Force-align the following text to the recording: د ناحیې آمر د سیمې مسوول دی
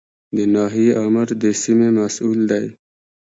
د 0.37 0.37
ناحیې 0.55 0.91
آمر 1.05 1.27
د 1.41 1.43
سیمې 1.61 1.89
مسوول 1.97 2.39
دی 2.51 2.65